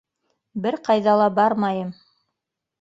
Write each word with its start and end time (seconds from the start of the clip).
Бер 0.63 0.77
ҡайҙа 0.87 1.15
ла 1.21 1.29
бармайым! 1.37 1.95